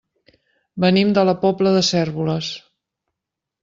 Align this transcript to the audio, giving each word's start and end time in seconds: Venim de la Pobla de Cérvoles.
Venim 0.85 1.13
de 1.19 1.27
la 1.31 1.37
Pobla 1.45 1.77
de 1.79 1.87
Cérvoles. 1.93 2.53